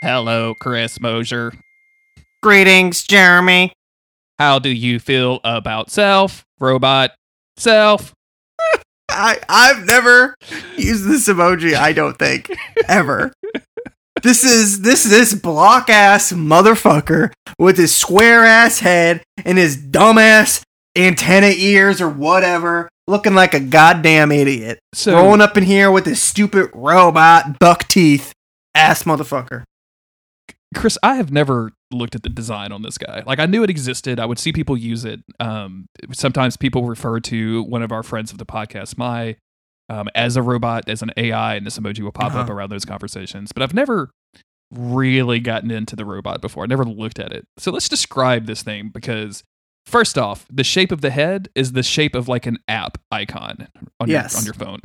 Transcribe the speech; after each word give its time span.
Hello, 0.00 0.54
Chris 0.54 1.00
Mosier. 1.00 1.52
Greetings, 2.42 3.02
Jeremy. 3.02 3.72
How 4.38 4.58
do 4.58 4.68
you 4.68 5.00
feel 5.00 5.40
about 5.44 5.90
self, 5.90 6.44
robot, 6.60 7.12
self? 7.56 8.14
I 9.10 9.38
I've 9.48 9.84
never 9.84 10.34
used 10.76 11.08
this 11.08 11.28
emoji. 11.28 11.74
I 11.74 11.92
don't 11.92 12.18
think 12.18 12.50
ever. 12.88 13.32
This 14.22 14.44
is 14.44 14.82
this 14.82 15.04
this 15.04 15.34
block 15.34 15.88
ass 15.90 16.32
motherfucker 16.32 17.32
with 17.58 17.78
his 17.78 17.94
square 17.94 18.44
ass 18.44 18.80
head 18.80 19.22
and 19.44 19.58
his 19.58 19.76
dumb 19.76 20.18
ass 20.18 20.62
antenna 20.96 21.52
ears 21.56 22.00
or 22.00 22.08
whatever, 22.08 22.88
looking 23.06 23.34
like 23.34 23.54
a 23.54 23.60
goddamn 23.60 24.32
idiot. 24.32 24.78
So, 24.94 25.14
Rolling 25.14 25.40
up 25.40 25.56
in 25.56 25.64
here 25.64 25.90
with 25.90 26.06
his 26.06 26.20
stupid 26.20 26.70
robot 26.74 27.58
buck 27.58 27.88
teeth 27.88 28.32
ass 28.74 29.04
motherfucker. 29.04 29.64
Chris, 30.74 30.98
I 31.02 31.14
have 31.14 31.32
never 31.32 31.72
looked 31.90 32.14
at 32.14 32.22
the 32.22 32.28
design 32.28 32.72
on 32.72 32.82
this 32.82 32.98
guy. 32.98 33.22
Like 33.26 33.38
I 33.38 33.46
knew 33.46 33.62
it 33.62 33.70
existed. 33.70 34.20
I 34.20 34.26
would 34.26 34.38
see 34.38 34.52
people 34.52 34.76
use 34.76 35.04
it. 35.04 35.20
Um, 35.40 35.86
sometimes 36.12 36.56
people 36.56 36.84
refer 36.84 37.20
to 37.20 37.62
one 37.64 37.82
of 37.82 37.90
our 37.90 38.02
friends 38.02 38.32
of 38.32 38.38
the 38.38 38.44
podcast, 38.46 38.98
my, 38.98 39.36
um, 39.88 40.08
as 40.14 40.36
a 40.36 40.42
robot, 40.42 40.86
as 40.88 41.00
an 41.00 41.10
AI, 41.16 41.54
and 41.54 41.64
this 41.66 41.78
emoji 41.78 42.00
will 42.00 42.12
pop 42.12 42.34
up 42.34 42.44
Uh-huh. 42.44 42.52
around 42.52 42.70
those 42.70 42.84
conversations. 42.84 43.50
But 43.52 43.62
I've 43.62 43.72
never 43.72 44.10
really 44.70 45.40
gotten 45.40 45.70
into 45.70 45.96
the 45.96 46.04
robot 46.04 46.42
before. 46.42 46.64
I 46.64 46.66
never 46.66 46.84
looked 46.84 47.18
at 47.18 47.32
it. 47.32 47.46
So 47.56 47.70
let's 47.72 47.88
describe 47.88 48.44
this 48.44 48.62
thing 48.62 48.90
because 48.92 49.42
first 49.86 50.18
off, 50.18 50.44
the 50.52 50.64
shape 50.64 50.92
of 50.92 51.00
the 51.00 51.08
head 51.08 51.48
is 51.54 51.72
the 51.72 51.82
shape 51.82 52.14
of 52.14 52.28
like 52.28 52.44
an 52.44 52.58
app 52.68 52.98
icon 53.10 53.68
on 53.98 54.08
Yes. 54.10 54.32
your 54.34 54.40
on 54.40 54.44
your 54.44 54.52
phone. 54.54 54.80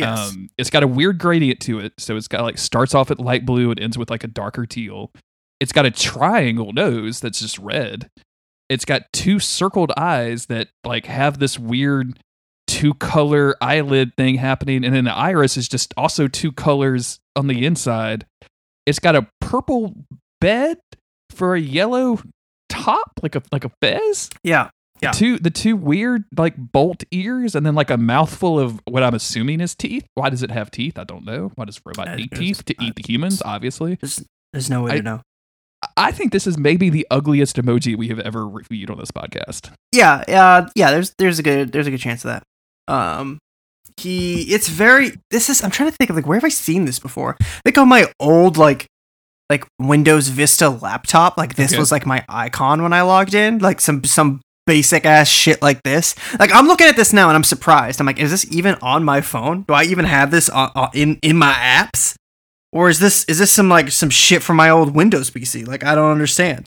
Yes. 0.00 0.30
Um, 0.30 0.50
it's 0.58 0.70
got 0.70 0.82
a 0.82 0.88
weird 0.88 1.18
gradient 1.18 1.60
to 1.60 1.78
it. 1.78 1.92
So 1.98 2.16
it's 2.16 2.28
got 2.28 2.42
like 2.42 2.58
starts 2.58 2.94
off 2.94 3.10
at 3.10 3.20
light 3.20 3.46
blue 3.46 3.70
and 3.70 3.80
ends 3.80 3.96
with 3.96 4.10
like 4.10 4.24
a 4.24 4.28
darker 4.28 4.66
teal. 4.66 5.12
It's 5.60 5.72
got 5.72 5.86
a 5.86 5.90
triangle 5.90 6.72
nose 6.72 7.20
that's 7.20 7.40
just 7.40 7.58
red. 7.58 8.10
It's 8.68 8.84
got 8.84 9.12
two 9.12 9.38
circled 9.38 9.92
eyes 9.96 10.46
that 10.46 10.68
like 10.84 11.06
have 11.06 11.38
this 11.38 11.58
weird 11.58 12.18
two 12.66 12.94
color 12.94 13.56
eyelid 13.60 14.16
thing 14.16 14.36
happening. 14.36 14.84
And 14.84 14.94
then 14.94 15.04
the 15.04 15.14
iris 15.14 15.56
is 15.56 15.68
just 15.68 15.92
also 15.96 16.28
two 16.28 16.52
colors 16.52 17.18
on 17.36 17.46
the 17.46 17.66
inside. 17.66 18.26
It's 18.86 19.00
got 19.00 19.16
a 19.16 19.26
purple 19.40 19.94
bed 20.40 20.78
for 21.30 21.54
a 21.54 21.60
yellow 21.60 22.20
top, 22.68 23.20
like 23.22 23.34
a 23.34 23.42
like 23.52 23.64
a 23.64 23.70
fez 23.80 24.30
yeah. 24.42 24.70
The 25.00 25.06
Yeah. 25.06 25.12
two 25.12 25.38
the 25.38 25.50
two 25.50 25.76
weird 25.76 26.24
like 26.36 26.54
bolt 26.56 27.04
ears 27.10 27.54
and 27.54 27.64
then 27.64 27.74
like 27.74 27.90
a 27.90 27.96
mouthful 27.96 28.58
of 28.58 28.80
what 28.86 29.02
I'm 29.02 29.14
assuming 29.14 29.60
is 29.60 29.74
teeth. 29.74 30.06
Why 30.14 30.30
does 30.30 30.42
it 30.42 30.50
have 30.50 30.70
teeth? 30.70 30.98
I 30.98 31.04
don't 31.04 31.24
know. 31.24 31.52
Why 31.54 31.64
does 31.64 31.80
robot 31.84 32.08
Uh, 32.08 32.16
need 32.16 32.30
teeth 32.32 32.64
to 32.66 32.74
eat 32.82 32.94
the 32.96 33.02
humans? 33.06 33.42
Obviously, 33.44 33.96
There's 34.00 34.22
there's 34.52 34.68
no 34.70 34.82
way 34.82 34.92
I- 34.92 34.96
to 34.96 35.02
know. 35.02 35.20
I 35.96 36.12
think 36.12 36.30
this 36.32 36.46
is 36.46 36.58
maybe 36.58 36.90
the 36.90 37.06
ugliest 37.10 37.56
emoji 37.56 37.96
we 37.96 38.08
have 38.08 38.18
ever 38.20 38.46
reviewed 38.46 38.90
on 38.90 38.98
this 38.98 39.10
podcast. 39.10 39.70
Yeah, 39.92 40.16
uh, 40.28 40.68
yeah. 40.74 40.90
There's 40.90 41.14
there's 41.18 41.38
a 41.38 41.42
good 41.42 41.72
there's 41.72 41.86
a 41.86 41.90
good 41.90 42.00
chance 42.00 42.22
of 42.22 42.28
that. 42.32 42.42
Um, 42.92 43.38
he 43.96 44.42
it's 44.52 44.68
very. 44.68 45.12
This 45.30 45.48
is 45.48 45.64
I'm 45.64 45.70
trying 45.70 45.90
to 45.90 45.96
think 45.96 46.10
of 46.10 46.16
like 46.16 46.26
where 46.26 46.36
have 46.36 46.44
I 46.44 46.50
seen 46.50 46.84
this 46.84 46.98
before? 46.98 47.36
I 47.40 47.60
think 47.64 47.78
on 47.78 47.88
my 47.88 48.12
old 48.20 48.58
like 48.58 48.86
like 49.48 49.66
Windows 49.78 50.28
Vista 50.28 50.68
laptop. 50.68 51.38
Like 51.38 51.54
this 51.54 51.72
Okay. 51.72 51.78
was 51.78 51.90
like 51.90 52.04
my 52.04 52.24
icon 52.28 52.82
when 52.82 52.92
I 52.92 53.00
logged 53.00 53.32
in. 53.34 53.58
Like 53.58 53.80
some 53.80 54.04
some 54.04 54.40
basic 54.66 55.04
ass 55.06 55.28
shit 55.28 55.62
like 55.62 55.82
this. 55.82 56.14
Like 56.38 56.54
I'm 56.54 56.66
looking 56.66 56.86
at 56.86 56.96
this 56.96 57.12
now 57.12 57.28
and 57.28 57.36
I'm 57.36 57.44
surprised. 57.44 58.00
I'm 58.00 58.06
like, 58.06 58.18
is 58.20 58.30
this 58.30 58.46
even 58.52 58.76
on 58.82 59.04
my 59.04 59.20
phone? 59.20 59.62
Do 59.62 59.74
I 59.74 59.84
even 59.84 60.04
have 60.04 60.30
this 60.30 60.48
on, 60.48 60.70
on, 60.74 60.90
in 60.94 61.18
in 61.22 61.36
my 61.36 61.52
apps? 61.52 62.14
Or 62.72 62.88
is 62.88 62.98
this 63.00 63.24
is 63.24 63.38
this 63.38 63.50
some 63.52 63.68
like 63.68 63.90
some 63.90 64.10
shit 64.10 64.42
from 64.42 64.56
my 64.56 64.70
old 64.70 64.94
Windows 64.94 65.30
PC? 65.30 65.66
Like 65.66 65.82
I 65.84 65.94
don't 65.94 66.10
understand. 66.12 66.66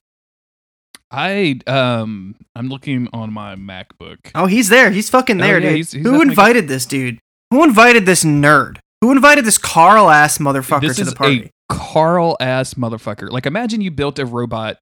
I 1.11 1.59
um 1.67 2.35
I'm 2.55 2.69
looking 2.69 3.07
on 3.13 3.31
my 3.31 3.55
MacBook. 3.55 4.17
Oh, 4.35 4.45
he's 4.47 4.69
there. 4.69 4.91
He's 4.91 5.09
fucking 5.09 5.39
Oh, 5.39 5.43
there, 5.43 5.59
yeah, 5.59 5.69
dude. 5.69 5.75
he's- 5.75 5.91
he's 5.91 6.03
Who 6.05 6.21
invited 6.21 6.67
this 6.67 6.85
dude? 6.85 7.19
Who 7.51 7.63
invited 7.63 8.05
this 8.05 8.23
nerd? 8.23 8.77
Who 9.01 9.11
invited 9.11 9.45
this 9.45 9.57
Carl 9.57 10.09
ass 10.09 10.37
motherfucker 10.39 10.81
this 10.87 10.97
to 10.97 11.03
the 11.05 11.11
party? 11.15 11.51
Carl 11.69 12.35
ass 12.39 12.73
motherfucker. 12.75 13.29
Like 13.29 13.45
imagine 13.45 13.81
you 13.81 13.91
built 13.91 14.17
a 14.17 14.25
robot 14.25 14.77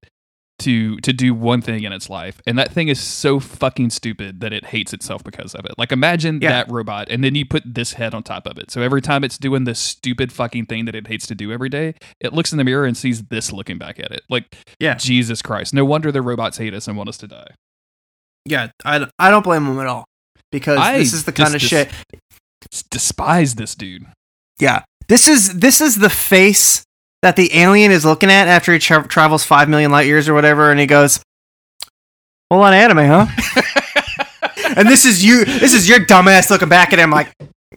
to 0.62 0.96
to 0.98 1.12
do 1.12 1.34
one 1.34 1.60
thing 1.60 1.82
in 1.84 1.92
its 1.92 2.08
life, 2.10 2.40
and 2.46 2.58
that 2.58 2.72
thing 2.72 2.88
is 2.88 2.98
so 3.00 3.38
fucking 3.38 3.90
stupid 3.90 4.40
that 4.40 4.52
it 4.52 4.64
hates 4.66 4.92
itself 4.92 5.22
because 5.22 5.54
of 5.54 5.64
it. 5.64 5.72
Like 5.78 5.92
imagine 5.92 6.40
Yeah. 6.42 6.50
that 6.50 6.70
robot, 6.72 7.08
and 7.10 7.22
then 7.22 7.34
you 7.34 7.44
put 7.46 7.62
this 7.64 7.92
head 7.94 8.14
on 8.14 8.22
top 8.22 8.46
of 8.46 8.58
it. 8.58 8.70
So 8.70 8.80
every 8.82 9.02
time 9.02 9.24
it's 9.24 9.38
doing 9.38 9.64
this 9.64 9.78
stupid 9.78 10.32
fucking 10.32 10.66
thing 10.66 10.84
that 10.86 10.94
it 10.94 11.06
hates 11.06 11.26
to 11.28 11.34
do 11.34 11.52
every 11.52 11.68
day, 11.68 11.94
it 12.20 12.32
looks 12.32 12.50
in 12.52 12.58
the 12.58 12.64
mirror 12.64 12.84
and 12.86 12.96
sees 12.96 13.22
this 13.24 13.52
looking 13.52 13.78
back 13.78 13.98
at 14.00 14.10
it. 14.10 14.22
Like 14.28 14.56
Yeah. 14.80 14.94
Jesus 14.94 15.42
Christ! 15.42 15.72
No 15.74 15.84
wonder 15.84 16.10
the 16.10 16.22
robots 16.22 16.58
hate 16.58 16.74
us 16.74 16.88
and 16.88 16.96
want 16.96 17.08
us 17.08 17.18
to 17.18 17.28
die. 17.28 17.48
yeah, 18.44 18.68
I, 18.84 19.06
I 19.18 19.30
don't 19.30 19.42
blame 19.44 19.64
them 19.66 19.78
at 19.78 19.86
all 19.86 20.04
because 20.50 20.78
I 20.78 20.98
this 20.98 21.12
is 21.12 21.24
the 21.24 21.32
kind 21.32 21.54
of 21.54 21.60
shit. 21.60 21.88
Despise 22.90 23.54
this 23.56 23.74
dude. 23.74 24.06
Yeah, 24.58 24.82
this 25.08 25.26
is 25.28 25.58
this 25.58 25.80
is 25.80 25.96
the 25.96 26.10
face 26.10 26.84
that 27.22 27.36
the 27.36 27.56
alien 27.56 27.92
is 27.92 28.04
looking 28.04 28.30
at 28.30 28.48
after 28.48 28.72
he 28.72 28.78
tra- 28.78 29.06
travels 29.06 29.44
five 29.44 29.68
million 29.68 29.90
light 29.90 30.06
years 30.06 30.28
or 30.28 30.34
whatever, 30.34 30.70
and 30.70 30.78
he 30.78 30.86
goes, 30.86 31.20
"Well, 32.50 32.62
on 32.62 32.74
anime, 32.74 33.06
huh?" 33.06 33.26
and 34.76 34.88
this 34.88 35.04
is 35.04 35.24
you. 35.24 35.44
This 35.44 35.72
is 35.72 35.88
your 35.88 36.00
dumbass 36.00 36.50
looking 36.50 36.68
back 36.68 36.92
at 36.92 36.98
him 36.98 37.10
like, 37.10 37.32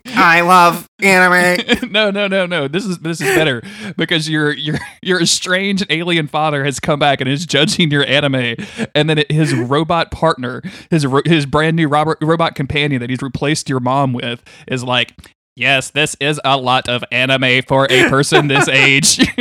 "I 0.07 0.41
love 0.41 0.87
anime." 1.01 1.91
no, 1.91 2.09
no, 2.09 2.27
no, 2.27 2.47
no. 2.47 2.67
This 2.67 2.85
is 2.85 2.97
this 2.99 3.21
is 3.21 3.35
better 3.35 3.61
because 3.97 4.27
your 4.27 4.51
your 4.51 4.79
your 5.03 5.21
estranged 5.21 5.85
alien 5.91 6.27
father 6.27 6.65
has 6.65 6.79
come 6.79 6.97
back 6.97 7.21
and 7.21 7.29
is 7.29 7.45
judging 7.45 7.91
your 7.91 8.05
anime, 8.07 8.55
and 8.95 9.07
then 9.09 9.19
it, 9.19 9.31
his 9.31 9.53
robot 9.53 10.09
partner, 10.09 10.63
his 10.89 11.05
ro- 11.05 11.21
his 11.23 11.45
brand 11.45 11.75
new 11.75 11.87
robot 11.87 12.17
robot 12.21 12.55
companion 12.55 12.99
that 12.99 13.11
he's 13.11 13.21
replaced 13.21 13.69
your 13.69 13.79
mom 13.79 14.11
with, 14.11 14.43
is 14.67 14.83
like, 14.83 15.13
yes, 15.55 15.91
this 15.91 16.15
is 16.19 16.39
a 16.43 16.57
lot 16.57 16.87
of 16.89 17.03
anime 17.11 17.61
for 17.67 17.87
a 17.89 18.09
person 18.09 18.47
this 18.47 18.67
age. 18.67 19.19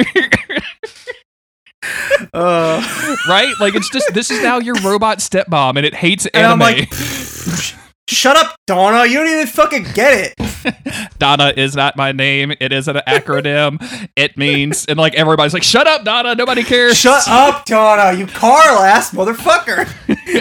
Uh, 2.32 2.82
right? 3.28 3.52
Like 3.60 3.74
it's 3.74 3.90
just 3.90 4.12
this 4.14 4.30
is 4.30 4.42
now 4.42 4.58
your 4.58 4.74
robot 4.76 5.18
stepmom, 5.18 5.76
and 5.76 5.84
it 5.84 5.94
hates 5.94 6.24
and 6.26 6.46
I'm 6.46 6.60
anime. 6.62 6.78
like, 6.78 6.92
"Shut 8.08 8.36
up, 8.36 8.56
Donna! 8.66 9.04
You 9.06 9.18
don't 9.18 9.28
even 9.28 9.46
fucking 9.46 9.86
get 9.92 10.32
it." 10.38 11.14
Donna 11.18 11.52
is 11.56 11.76
not 11.76 11.94
my 11.96 12.10
name. 12.12 12.54
It 12.58 12.72
is 12.72 12.88
an 12.88 12.96
acronym. 13.06 14.08
it 14.16 14.36
means, 14.38 14.86
and 14.86 14.98
like 14.98 15.14
everybody's 15.14 15.52
like, 15.52 15.62
"Shut 15.62 15.86
up, 15.86 16.04
Donna! 16.04 16.34
Nobody 16.34 16.64
cares." 16.64 16.96
Shut 16.96 17.28
up, 17.28 17.66
Donna! 17.66 18.16
You 18.18 18.26
Carl 18.26 18.78
ass 18.78 19.12
motherfucker! 19.12 19.86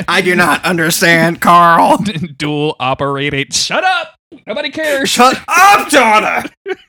I 0.07 0.22
do 0.22 0.35
not 0.35 0.63
understand, 0.63 1.41
Carl. 1.41 1.97
Dual 2.38 2.78
operating. 2.79 3.51
Shut 3.51 3.84
up! 3.84 4.12
Nobody 4.46 4.70
cares. 4.70 5.09
Shut 5.09 5.42
up, 5.48 5.90
Donna! 5.90 6.44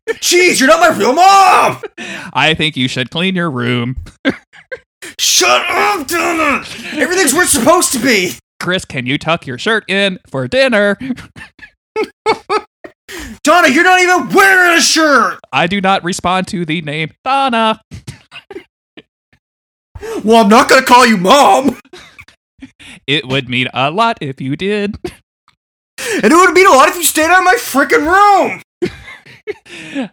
Jeez, 0.08 0.58
you're 0.58 0.68
not 0.68 0.80
my 0.80 0.96
real 0.96 1.14
mom! 1.14 1.80
I 2.32 2.54
think 2.54 2.76
you 2.76 2.88
should 2.88 3.10
clean 3.10 3.34
your 3.34 3.50
room. 3.50 3.96
Shut 5.18 5.64
up, 5.68 6.06
Donna! 6.06 6.64
Everything's 6.94 7.32
where 7.32 7.44
it's 7.44 7.52
supposed 7.52 7.92
to 7.92 7.98
be! 7.98 8.32
Chris, 8.58 8.84
can 8.84 9.06
you 9.06 9.18
tuck 9.18 9.46
your 9.46 9.58
shirt 9.58 9.88
in 9.88 10.18
for 10.28 10.48
dinner? 10.48 10.96
Donna, 13.44 13.68
you're 13.68 13.84
not 13.84 14.00
even 14.00 14.28
wearing 14.34 14.78
a 14.78 14.80
shirt! 14.80 15.38
I 15.52 15.66
do 15.66 15.80
not 15.80 16.02
respond 16.02 16.48
to 16.48 16.64
the 16.64 16.80
name 16.82 17.10
Donna. 17.24 17.80
Well, 20.24 20.42
I'm 20.42 20.48
not 20.48 20.68
gonna 20.68 20.82
call 20.84 21.06
you 21.06 21.18
mom! 21.18 21.78
It 23.06 23.28
would 23.28 23.48
mean 23.48 23.68
a 23.74 23.90
lot 23.90 24.18
if 24.20 24.40
you 24.40 24.56
did. 24.56 24.96
And 26.22 26.32
it 26.32 26.36
would 26.36 26.52
mean 26.52 26.66
a 26.66 26.70
lot 26.70 26.88
if 26.88 26.96
you 26.96 27.04
stayed 27.04 27.26
out 27.26 27.38
of 27.38 27.44
my 27.44 27.54
freaking 27.54 28.06
room! 28.06 28.62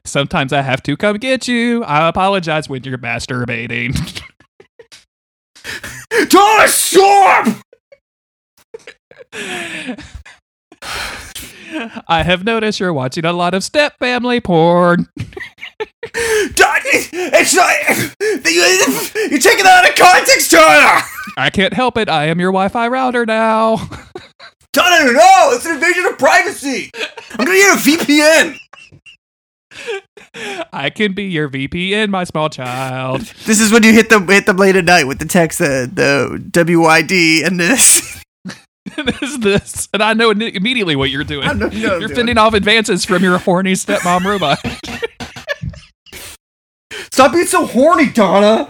Sometimes 0.05 0.53
I 0.53 0.61
have 0.61 0.83
to 0.83 0.97
come 0.97 1.17
get 1.17 1.47
you. 1.47 1.83
I 1.83 2.07
apologize 2.07 2.69
when 2.69 2.83
you're 2.83 2.97
masturbating. 2.97 3.95
Stop! 6.67 7.47
I 12.07 12.23
have 12.23 12.43
noticed 12.43 12.79
you're 12.79 12.93
watching 12.93 13.25
a 13.25 13.33
lot 13.33 13.53
of 13.53 13.63
step 13.63 13.97
family 13.99 14.41
porn. 14.41 15.07
It's 16.13 17.55
not. 17.55 17.71
You're 18.19 19.39
taking 19.39 19.63
that 19.63 19.83
out 19.85 19.89
of 19.89 19.95
context, 19.95 20.51
Donna! 20.51 21.01
I 21.37 21.49
can't 21.49 21.73
help 21.73 21.97
it. 21.97 22.09
I 22.09 22.25
am 22.25 22.39
your 22.39 22.51
Wi 22.51 22.67
Fi 22.67 22.87
router 22.87 23.25
now. 23.25 23.77
Donna, 24.73 25.11
no, 25.11 25.49
it's 25.51 25.65
an 25.65 25.73
invasion 25.75 26.05
of 26.05 26.17
privacy. 26.17 26.91
I'm 27.31 27.45
gonna 27.45 27.51
get 27.57 27.77
a 27.77 27.81
VPN. 27.81 28.57
I 30.71 30.89
can 30.89 31.13
be 31.13 31.23
your 31.25 31.49
VPN, 31.49 32.09
my 32.09 32.23
small 32.23 32.49
child. 32.49 33.21
This 33.45 33.59
is 33.59 33.71
when 33.71 33.83
you 33.83 33.91
hit 33.93 34.09
them 34.09 34.27
hit 34.27 34.45
them 34.45 34.57
late 34.57 34.75
at 34.75 34.85
night 34.85 35.05
with 35.07 35.19
the 35.19 35.25
text 35.25 35.59
uh, 35.61 35.87
the 35.91 36.41
the 36.53 36.63
WID 36.63 37.11
and 37.45 37.59
this. 37.59 38.23
this 38.95 39.37
this, 39.37 39.89
and 39.93 40.01
I 40.01 40.13
know 40.13 40.31
immediately 40.31 40.95
what 40.95 41.09
you're 41.09 41.23
doing. 41.23 41.45
Know- 41.59 41.67
you 41.67 41.87
know 41.87 41.97
you're 41.97 42.07
doing. 42.07 42.15
fending 42.15 42.37
off 42.37 42.53
advances 42.53 43.03
from 43.05 43.23
your 43.23 43.37
horny 43.39 43.73
stepmom 43.73 44.25
robot. 44.25 44.59
Stop 47.11 47.33
being 47.33 47.45
so 47.45 47.65
horny, 47.65 48.09
Donna. 48.09 48.69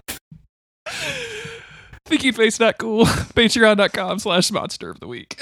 Thinky 2.08 2.36
face 2.36 2.60
not 2.60 2.78
cool. 2.78 3.06
Patreon.com 3.06 4.20
slash 4.20 4.52
monster 4.52 4.90
of 4.90 5.00
the 5.00 5.08
week. 5.08 5.40